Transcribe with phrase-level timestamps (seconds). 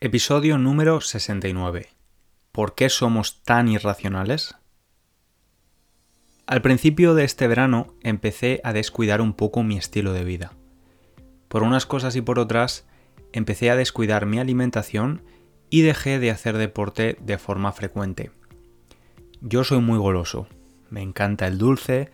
[0.00, 1.88] Episodio número 69.
[2.52, 4.54] ¿Por qué somos tan irracionales?
[6.46, 10.52] Al principio de este verano empecé a descuidar un poco mi estilo de vida.
[11.48, 12.86] Por unas cosas y por otras,
[13.32, 15.24] empecé a descuidar mi alimentación
[15.68, 18.30] y dejé de hacer deporte de forma frecuente.
[19.40, 20.46] Yo soy muy goloso,
[20.90, 22.12] me encanta el dulce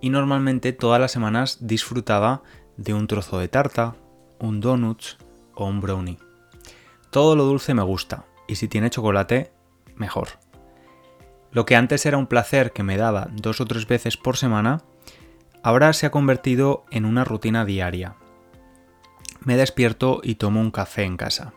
[0.00, 2.44] y normalmente todas las semanas disfrutaba
[2.76, 3.96] de un trozo de tarta,
[4.38, 5.18] un donuts
[5.56, 6.23] o un brownie.
[7.14, 9.52] Todo lo dulce me gusta y si tiene chocolate,
[9.94, 10.30] mejor.
[11.52, 14.82] Lo que antes era un placer que me daba dos o tres veces por semana,
[15.62, 18.16] ahora se ha convertido en una rutina diaria.
[19.44, 21.54] Me despierto y tomo un café en casa.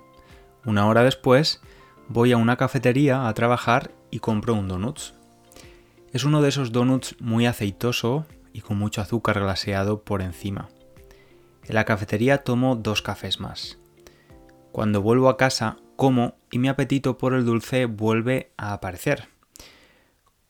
[0.64, 1.60] Una hora después,
[2.08, 5.16] voy a una cafetería a trabajar y compro un donuts.
[6.14, 10.70] Es uno de esos donuts muy aceitoso y con mucho azúcar glaseado por encima.
[11.64, 13.80] En la cafetería tomo dos cafés más.
[14.77, 19.27] Cuando vuelvo a casa, como y mi apetito por el dulce vuelve a aparecer.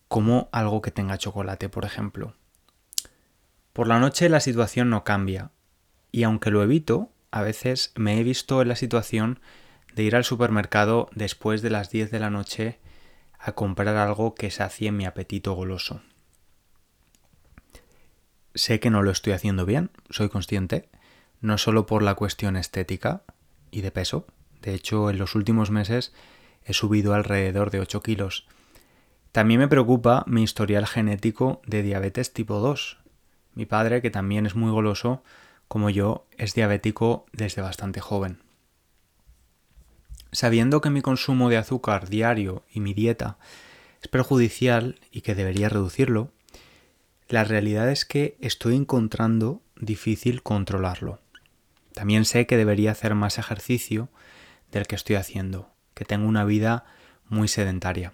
[0.10, 2.36] Como algo que tenga chocolate, por ejemplo.
[3.72, 5.52] Por la noche la situación no cambia,
[6.12, 9.40] y aunque lo evito, a veces me he visto en la situación
[9.96, 12.82] de ir al supermercado después de las 10 de la noche
[13.40, 16.02] a comprar algo que sacie mi apetito goloso.
[18.56, 20.90] Sé que no lo estoy haciendo bien, soy consciente,
[21.40, 23.24] no solo por la cuestión estética
[23.72, 24.26] y de peso,
[24.62, 26.14] de hecho en los últimos meses
[26.66, 28.46] he subido alrededor de 8 kilos.
[29.32, 32.98] También me preocupa mi historial genético de diabetes tipo 2.
[33.54, 35.24] Mi padre, que también es muy goloso,
[35.68, 38.40] como yo, es diabético desde bastante joven.
[40.32, 43.38] Sabiendo que mi consumo de azúcar diario y mi dieta
[44.02, 46.32] es perjudicial y que debería reducirlo,
[47.30, 51.20] la realidad es que estoy encontrando difícil controlarlo.
[51.98, 54.10] También sé que debería hacer más ejercicio
[54.72, 56.86] del que estoy haciendo, que tengo una vida
[57.28, 58.14] muy sedentaria.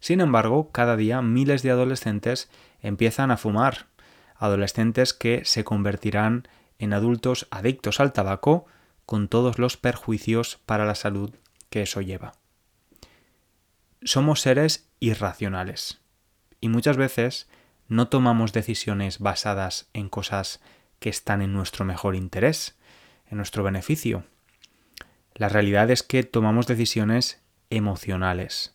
[0.00, 3.86] Sin embargo, cada día miles de adolescentes empiezan a fumar,
[4.36, 6.46] adolescentes que se convertirán
[6.78, 8.66] en adultos adictos al tabaco
[9.06, 11.34] con todos los perjuicios para la salud
[11.70, 12.32] que eso lleva.
[14.02, 16.00] Somos seres irracionales
[16.60, 17.48] y muchas veces
[17.88, 20.60] no tomamos decisiones basadas en cosas
[20.98, 22.76] que están en nuestro mejor interés,
[23.30, 24.24] en nuestro beneficio.
[25.34, 27.40] La realidad es que tomamos decisiones
[27.70, 28.74] emocionales.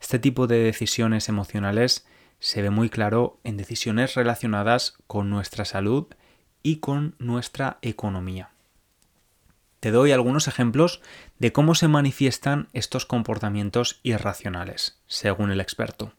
[0.00, 2.06] Este tipo de decisiones emocionales
[2.38, 6.06] se ve muy claro en decisiones relacionadas con nuestra salud
[6.62, 8.50] y con nuestra economía.
[9.80, 11.00] Te doy algunos ejemplos
[11.38, 16.12] de cómo se manifiestan estos comportamientos irracionales, según el experto.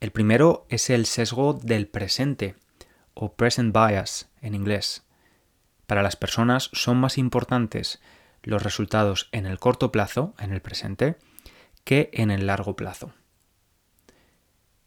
[0.00, 2.54] El primero es el sesgo del presente,
[3.12, 5.04] o present bias en inglés.
[5.86, 8.00] Para las personas son más importantes
[8.42, 11.16] los resultados en el corto plazo, en el presente,
[11.84, 13.12] que en el largo plazo.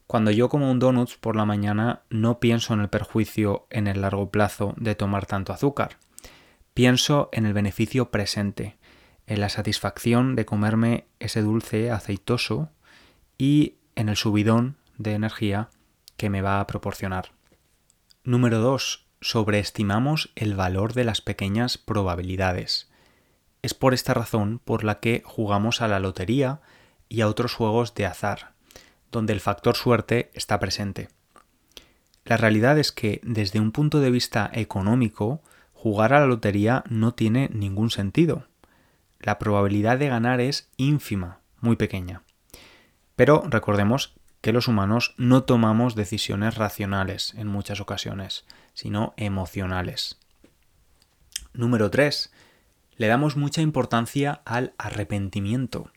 [0.09, 4.01] Cuando yo como un donuts por la mañana no pienso en el perjuicio en el
[4.01, 5.97] largo plazo de tomar tanto azúcar.
[6.73, 8.75] Pienso en el beneficio presente,
[9.27, 12.71] en la satisfacción de comerme ese dulce aceitoso
[13.37, 15.69] y en el subidón de energía
[16.17, 17.29] que me va a proporcionar.
[18.23, 19.05] Número 2.
[19.21, 22.89] Sobreestimamos el valor de las pequeñas probabilidades.
[23.61, 26.61] Es por esta razón por la que jugamos a la lotería
[27.09, 28.57] y a otros juegos de azar,
[29.11, 31.09] donde el factor suerte está presente.
[32.25, 35.41] La realidad es que desde un punto de vista económico,
[35.73, 38.47] jugar a la lotería no tiene ningún sentido.
[39.19, 42.23] La probabilidad de ganar es ínfima, muy pequeña.
[43.15, 50.17] Pero recordemos que los humanos no tomamos decisiones racionales en muchas ocasiones, sino emocionales.
[51.53, 52.31] Número 3.
[52.95, 55.91] Le damos mucha importancia al arrepentimiento.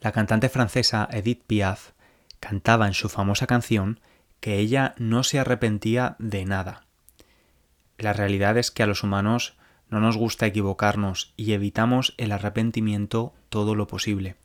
[0.00, 1.92] La cantante francesa Edith Piaf
[2.40, 4.00] cantaba en su famosa canción
[4.40, 6.86] que ella no se arrepentía de nada.
[7.98, 9.56] La realidad es que a los humanos
[9.88, 14.36] no nos gusta equivocarnos y evitamos el arrepentimiento todo lo posible.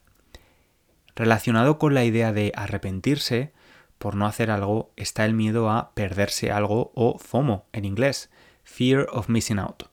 [1.15, 3.51] Relacionado con la idea de arrepentirse
[3.97, 8.31] por no hacer algo está el miedo a perderse algo o FOMO en inglés,
[8.63, 9.83] Fear of Missing Out.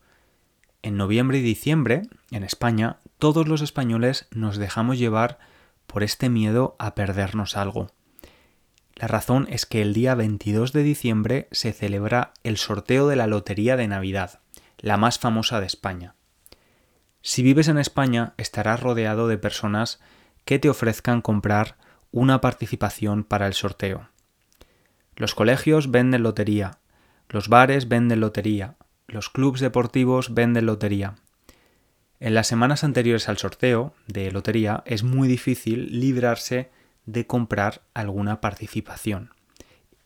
[0.82, 5.38] En noviembre y diciembre, en España, todos los españoles nos dejamos llevar
[5.86, 7.90] por este miedo a perdernos algo.
[8.94, 13.26] La razón es que el día 22 de diciembre se celebra el sorteo de la
[13.26, 14.40] Lotería de Navidad,
[14.78, 16.14] la más famosa de España.
[17.22, 20.00] Si vives en España estarás rodeado de personas
[20.44, 21.76] que te ofrezcan comprar
[22.10, 24.08] una participación para el sorteo.
[25.16, 26.78] Los colegios venden lotería,
[27.28, 28.76] los bares venden lotería,
[29.06, 31.16] los clubes deportivos venden lotería.
[32.20, 36.70] En las semanas anteriores al sorteo de lotería es muy difícil librarse
[37.06, 39.30] de comprar alguna participación.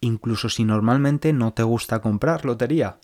[0.00, 2.98] Incluso si normalmente no te gusta comprar lotería.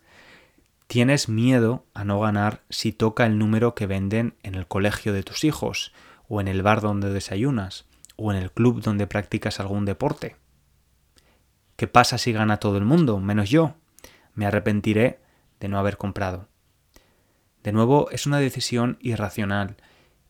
[0.88, 5.22] Tienes miedo a no ganar si toca el número que venden en el colegio de
[5.22, 5.92] tus hijos,
[6.28, 10.36] o en el bar donde desayunas, o en el club donde practicas algún deporte.
[11.76, 13.74] ¿Qué pasa si gana todo el mundo, menos yo?
[14.34, 15.20] Me arrepentiré
[15.60, 16.48] de no haber comprado.
[17.68, 19.76] De nuevo, es una decisión irracional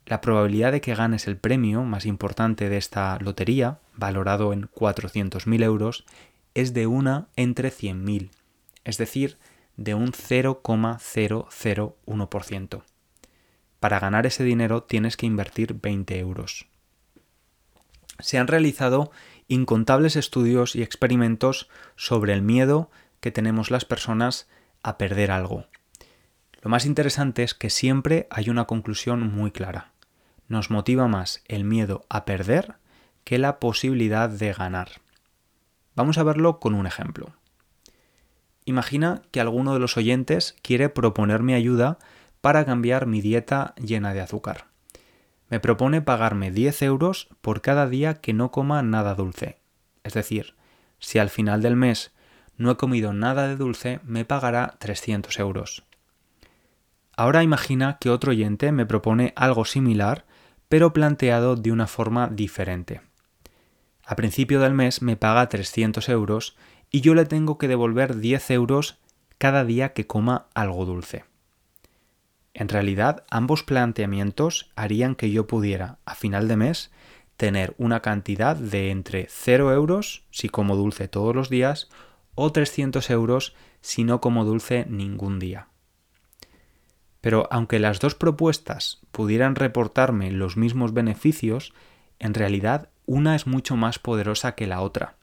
[0.07, 5.63] la probabilidad de que ganes el premio más importante de esta lotería, valorado en 400.000
[5.63, 6.05] euros,
[6.55, 8.31] es de una entre 100.000,
[8.83, 9.39] es decir,
[9.77, 12.83] de un 0,001%.
[13.79, 16.67] Para ganar ese dinero tienes que invertir 20 euros.
[18.19, 19.13] Se han realizado
[19.47, 24.49] incontables estudios y experimentos sobre el miedo que tenemos las personas
[24.83, 25.69] a perder algo.
[26.61, 29.93] Lo más interesante es que siempre hay una conclusión muy clara
[30.49, 32.77] nos motiva más el miedo a perder
[33.25, 34.89] que la posibilidad de ganar.
[35.95, 37.35] Vamos a verlo con un ejemplo.
[38.65, 41.99] Imagina que alguno de los oyentes quiere proponerme ayuda
[42.41, 44.67] para cambiar mi dieta llena de azúcar.
[45.49, 49.59] Me propone pagarme 10 euros por cada día que no coma nada dulce.
[50.05, 50.55] Es decir,
[50.99, 52.13] si al final del mes
[52.57, 55.88] no he comido nada de dulce, me pagará 300 euros.
[57.19, 60.25] Ahora imagina que otro oyente me propone algo similar
[60.69, 63.01] pero planteado de una forma diferente.
[64.05, 66.57] A principio del mes me paga 300 euros
[66.93, 69.01] y yo le tengo que devolver 10 euros
[69.37, 71.25] cada día que coma algo dulce.
[72.55, 76.93] En realidad, ambos planteamientos harían que yo pudiera, a final de mes,
[77.37, 81.89] tener una cantidad de entre 0 euros si como dulce todos los días
[82.37, 85.68] o 300 euros si no como dulce ningún día.
[87.21, 91.73] Pero aunque las dos propuestas pudieran reportarme los mismos beneficios,
[92.19, 95.17] en realidad una es mucho más poderosa que la otra.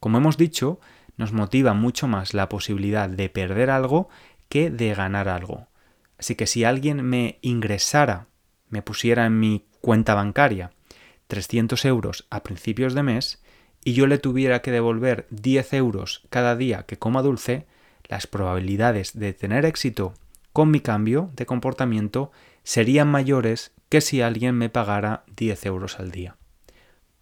[0.00, 0.80] Como hemos dicho,
[1.16, 4.08] nos motiva mucho más la posibilidad de perder algo
[4.48, 5.68] que de ganar algo.
[6.18, 8.26] Así que si alguien me ingresara,
[8.68, 10.72] me pusiera en mi cuenta bancaria
[11.28, 13.42] 300 euros a principios de mes
[13.84, 17.66] y yo le tuviera que devolver 10 euros cada día que coma dulce,
[18.08, 20.14] las probabilidades de tener éxito
[20.52, 22.30] con mi cambio de comportamiento
[22.62, 26.36] serían mayores que si alguien me pagara 10 euros al día.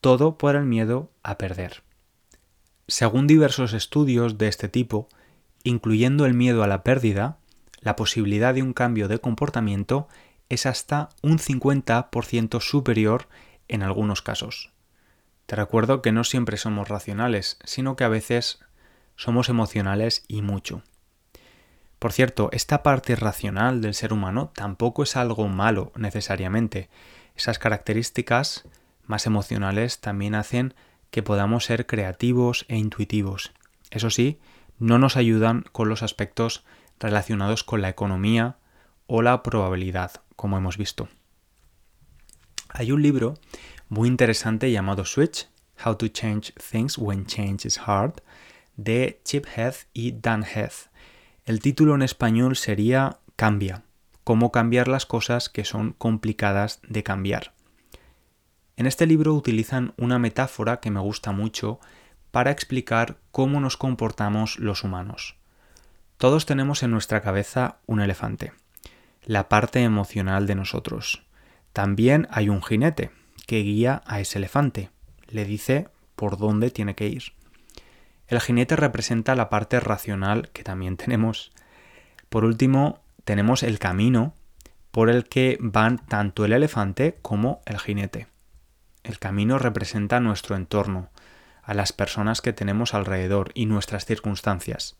[0.00, 1.82] Todo por el miedo a perder.
[2.86, 5.08] Según diversos estudios de este tipo,
[5.62, 7.38] incluyendo el miedo a la pérdida,
[7.80, 10.08] la posibilidad de un cambio de comportamiento
[10.48, 13.28] es hasta un 50% superior
[13.68, 14.72] en algunos casos.
[15.46, 18.60] Te recuerdo que no siempre somos racionales, sino que a veces
[19.16, 20.82] somos emocionales y mucho.
[22.00, 26.88] Por cierto, esta parte racional del ser humano tampoco es algo malo necesariamente.
[27.36, 28.64] Esas características
[29.04, 30.74] más emocionales también hacen
[31.10, 33.52] que podamos ser creativos e intuitivos.
[33.90, 34.40] Eso sí,
[34.78, 36.64] no nos ayudan con los aspectos
[36.98, 38.56] relacionados con la economía
[39.06, 41.08] o la probabilidad, como hemos visto.
[42.70, 43.34] Hay un libro
[43.90, 45.48] muy interesante llamado Switch,
[45.84, 48.22] How to Change Things When Change is Hard,
[48.76, 50.89] de Chip Heath y Dan Heath.
[51.46, 53.82] El título en español sería Cambia,
[54.24, 57.54] cómo cambiar las cosas que son complicadas de cambiar.
[58.76, 61.80] En este libro utilizan una metáfora que me gusta mucho
[62.30, 65.36] para explicar cómo nos comportamos los humanos.
[66.18, 68.52] Todos tenemos en nuestra cabeza un elefante,
[69.24, 71.24] la parte emocional de nosotros.
[71.72, 73.10] También hay un jinete
[73.46, 74.90] que guía a ese elefante,
[75.26, 77.32] le dice por dónde tiene que ir.
[78.30, 81.50] El jinete representa la parte racional que también tenemos.
[82.28, 84.34] Por último, tenemos el camino
[84.92, 88.28] por el que van tanto el elefante como el jinete.
[89.02, 91.10] El camino representa nuestro entorno,
[91.64, 94.96] a las personas que tenemos alrededor y nuestras circunstancias.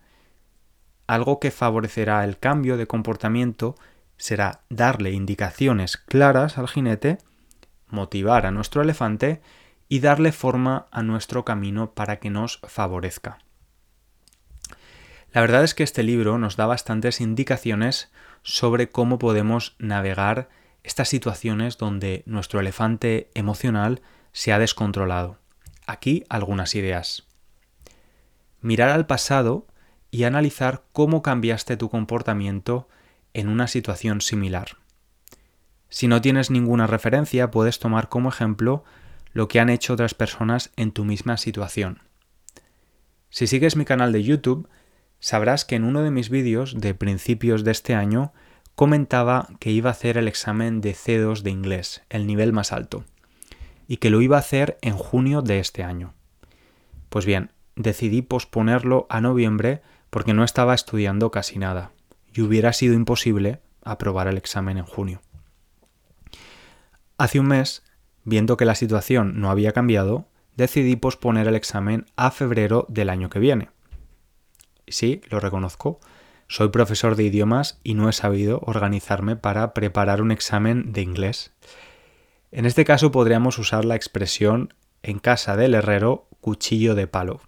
[1.07, 3.77] Algo que favorecerá el cambio de comportamiento
[4.17, 7.19] será darle indicaciones claras al jinete,
[7.87, 9.41] motivar a nuestro elefante
[9.91, 13.41] y darle forma a nuestro camino para que nos favorezca.
[15.33, 20.49] La verdad es que este libro nos da bastantes indicaciones sobre cómo podemos navegar
[20.85, 24.01] estas situaciones donde nuestro elefante emocional
[24.33, 25.39] se ha descontrolado.
[25.89, 27.27] Aquí algunas ideas.
[28.61, 29.67] Mirar al pasado
[30.13, 32.89] y analizar cómo cambiaste tu comportamiento
[33.35, 34.77] en una situación similar.
[35.89, 38.85] Si no tienes ninguna referencia, puedes tomar como ejemplo
[39.33, 42.01] lo que han hecho otras personas en tu misma situación.
[43.29, 44.69] Si sigues mi canal de YouTube,
[45.21, 48.33] sabrás que en uno de mis vídeos de principios de este año
[48.75, 53.05] comentaba que iba a hacer el examen de C2 de inglés, el nivel más alto
[53.91, 56.15] y que lo iba a hacer en junio de este año.
[57.09, 61.91] Pues bien, decidí posponerlo a noviembre porque no estaba estudiando casi nada
[62.33, 65.21] y hubiera sido imposible aprobar el examen en junio.
[67.19, 67.83] Hace un mes,
[68.31, 73.29] viendo que la situación no había cambiado, decidí posponer el examen a febrero del año
[73.29, 73.69] que viene.
[74.89, 76.01] Sí, lo reconozco,
[76.49, 81.53] soy profesor de idiomas y no he sabido organizarme para preparar un examen de inglés.
[82.53, 84.73] En este caso podríamos usar la expresión
[85.03, 87.41] en casa del herrero cuchillo de palo.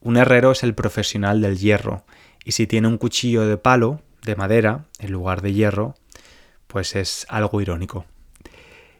[0.00, 2.04] Un herrero es el profesional del hierro
[2.44, 5.94] y si tiene un cuchillo de palo, de madera, en lugar de hierro,
[6.66, 8.06] pues es algo irónico.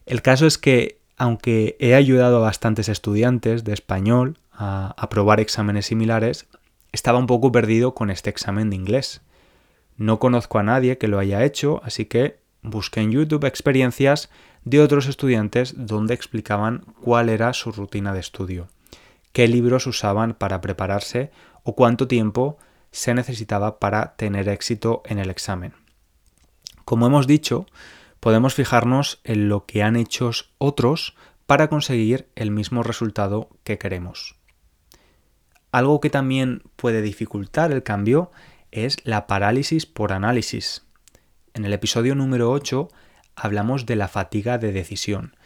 [0.09, 5.85] El caso es que, aunque he ayudado a bastantes estudiantes de español a aprobar exámenes
[5.85, 6.47] similares,
[6.93, 9.21] estaba un poco perdido con este examen de inglés.
[9.99, 14.31] No conozco a nadie que lo haya hecho, así que busqué en YouTube experiencias
[14.65, 18.69] de otros estudiantes donde explicaban cuál era su rutina de estudio,
[19.35, 21.31] qué libros usaban para prepararse
[21.65, 22.57] o cuánto tiempo
[22.93, 25.75] se necesitaba para tener éxito en el examen.
[26.87, 27.67] Como hemos dicho,
[28.21, 31.15] podemos fijarnos en lo que han hecho otros
[31.47, 34.37] para conseguir el mismo resultado que queremos.
[35.73, 38.31] Algo que también puede dificultar el cambio
[38.71, 40.85] es la parálisis por análisis.
[41.55, 42.89] En el episodio número 8
[43.37, 45.37] hablamos de la fatiga de decisión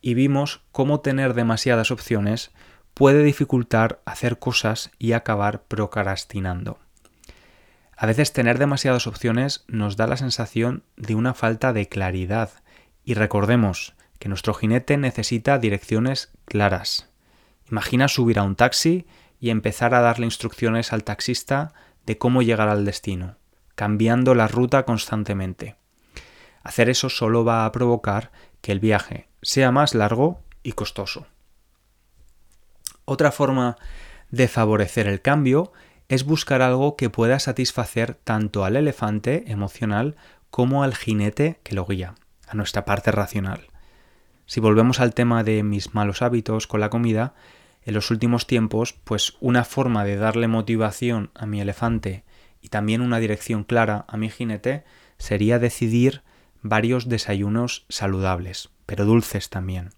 [0.00, 2.50] y vimos cómo tener demasiadas opciones
[2.94, 6.78] puede dificultar hacer cosas y acabar procrastinando.
[8.02, 12.50] A veces tener demasiadas opciones nos da la sensación de una falta de claridad
[13.04, 17.08] y recordemos que nuestro jinete necesita direcciones claras.
[17.70, 19.06] Imagina subir a un taxi
[19.38, 23.36] y empezar a darle instrucciones al taxista de cómo llegar al destino,
[23.76, 25.76] cambiando la ruta constantemente.
[26.64, 28.32] Hacer eso solo va a provocar
[28.62, 31.28] que el viaje sea más largo y costoso.
[33.04, 33.76] Otra forma
[34.32, 35.72] de favorecer el cambio
[36.12, 40.14] es buscar algo que pueda satisfacer tanto al elefante emocional
[40.50, 42.16] como al jinete que lo guía,
[42.46, 43.68] a nuestra parte racional.
[44.44, 47.32] Si volvemos al tema de mis malos hábitos con la comida,
[47.82, 52.24] en los últimos tiempos, pues una forma de darle motivación a mi elefante
[52.60, 54.84] y también una dirección clara a mi jinete
[55.16, 56.20] sería decidir
[56.60, 59.94] varios desayunos saludables, pero dulces también,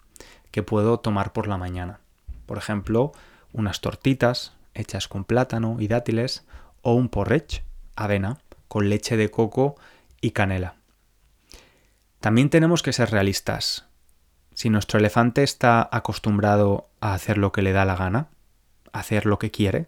[0.53, 1.99] que puedo tomar por la mañana.
[2.47, 3.11] Por ejemplo,
[3.53, 6.45] unas tortitas hechas con plátano y dátiles
[6.83, 7.65] o un porridge,
[7.97, 8.39] avena,
[8.69, 9.77] con leche de coco
[10.21, 10.77] y canela.
[12.21, 13.87] También tenemos que ser realistas.
[14.55, 18.29] Si nuestro elefante está acostumbrado a hacer lo que le da la gana,
[18.93, 19.87] a hacer lo que quiere,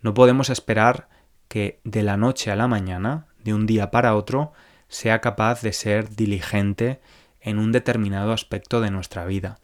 [0.00, 1.08] no podemos esperar
[1.48, 4.52] que de la noche a la mañana, de un día para otro,
[4.88, 7.00] sea capaz de ser diligente
[7.40, 9.58] en un determinado aspecto de nuestra vida.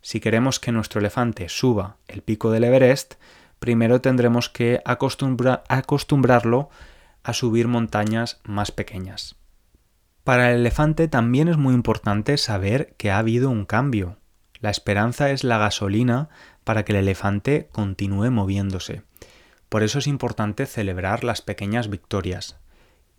[0.00, 3.14] Si queremos que nuestro elefante suba el pico del Everest,
[3.62, 6.68] primero tendremos que acostumbrarlo
[7.22, 9.36] a subir montañas más pequeñas.
[10.24, 14.16] Para el elefante también es muy importante saber que ha habido un cambio.
[14.58, 16.28] La esperanza es la gasolina
[16.64, 19.04] para que el elefante continúe moviéndose.
[19.68, 22.58] Por eso es importante celebrar las pequeñas victorias.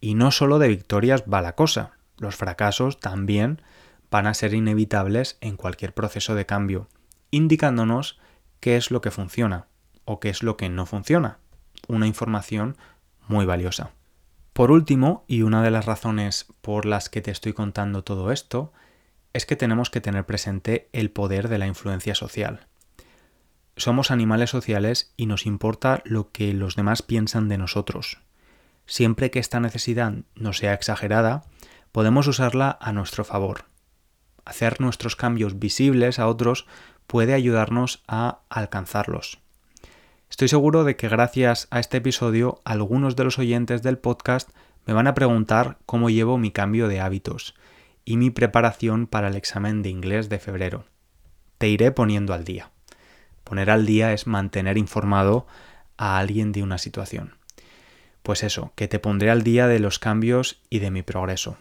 [0.01, 3.61] Y no solo de victorias va la cosa, los fracasos también
[4.11, 6.89] van a ser inevitables en cualquier proceso de cambio,
[7.31, 8.19] indicándonos
[8.59, 9.67] qué es lo que funciona
[10.05, 11.39] o qué es lo que no funciona.
[11.87, 12.77] Una información
[13.27, 13.91] muy valiosa.
[14.53, 18.71] Por último, y una de las razones por las que te estoy contando todo esto,
[19.33, 22.67] es que tenemos que tener presente el poder de la influencia social.
[23.75, 28.19] Somos animales sociales y nos importa lo que los demás piensan de nosotros.
[28.85, 31.45] Siempre que esta necesidad no sea exagerada,
[31.91, 33.65] podemos usarla a nuestro favor.
[34.45, 36.67] Hacer nuestros cambios visibles a otros
[37.07, 39.42] puede ayudarnos a alcanzarlos.
[40.33, 44.49] Estoy seguro de que gracias a este episodio algunos de los oyentes del podcast
[44.83, 47.53] me van a preguntar cómo llevo mi cambio de hábitos
[48.03, 50.85] y mi preparación para el examen de inglés de febrero.
[51.59, 52.71] Te iré poniendo al día.
[53.43, 55.45] Poner al día es mantener informado
[55.97, 57.35] a alguien de una situación.
[58.23, 61.57] Pues eso, que te pondré al día de los cambios y de mi progreso.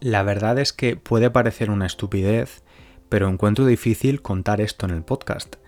[0.00, 2.64] La verdad es que puede parecer una estupidez,
[3.08, 5.59] pero encuentro difícil contar esto en el podcast.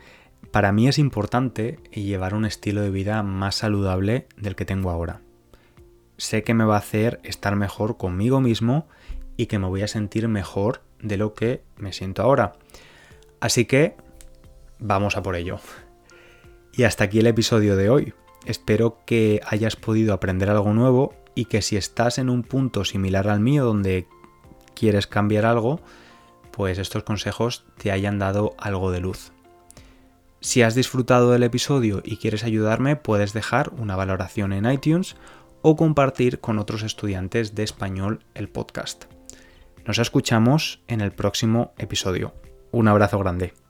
[0.50, 5.20] Para mí es importante llevar un estilo de vida más saludable del que tengo ahora.
[6.18, 8.86] Sé que me va a hacer estar mejor conmigo mismo
[9.36, 12.52] y que me voy a sentir mejor de lo que me siento ahora.
[13.40, 13.96] Así que
[14.78, 15.58] vamos a por ello.
[16.74, 18.14] Y hasta aquí el episodio de hoy.
[18.44, 23.28] Espero que hayas podido aprender algo nuevo y que si estás en un punto similar
[23.28, 24.06] al mío donde
[24.74, 25.80] quieres cambiar algo,
[26.50, 29.32] pues estos consejos te hayan dado algo de luz.
[30.42, 35.14] Si has disfrutado del episodio y quieres ayudarme, puedes dejar una valoración en iTunes
[35.62, 39.04] o compartir con otros estudiantes de español el podcast.
[39.86, 42.34] Nos escuchamos en el próximo episodio.
[42.72, 43.61] Un abrazo grande.